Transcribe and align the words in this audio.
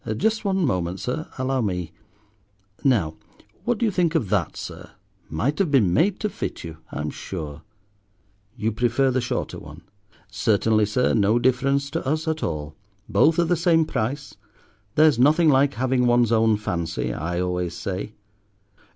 Just 0.17 0.43
one 0.43 0.65
moment, 0.65 0.99
sir, 0.99 1.27
allow 1.37 1.61
me. 1.61 1.91
Now, 2.83 3.13
what 3.65 3.77
do 3.77 3.85
you 3.85 3.91
think 3.91 4.15
of 4.15 4.29
that, 4.29 4.57
sir? 4.57 4.89
might 5.29 5.59
have 5.59 5.69
been 5.69 5.93
made 5.93 6.19
to 6.21 6.27
fit 6.29 6.63
you, 6.63 6.77
I'm 6.91 7.11
sure. 7.11 7.61
You 8.57 8.71
prefer 8.71 9.11
the 9.11 9.21
shorter 9.21 9.59
one. 9.59 9.83
Certainly, 10.31 10.87
sir, 10.87 11.13
no 11.13 11.37
difference 11.37 11.91
to 11.91 12.03
us 12.03 12.27
at 12.27 12.41
all. 12.41 12.75
Both 13.07 13.37
are 13.37 13.43
the 13.45 13.55
same 13.55 13.85
price. 13.85 14.35
There's 14.95 15.19
nothing 15.19 15.49
like 15.49 15.75
having 15.75 16.07
one's 16.07 16.31
own 16.31 16.57
fancy, 16.57 17.13
I 17.13 17.39
always 17.39 17.75
say. 17.75 18.13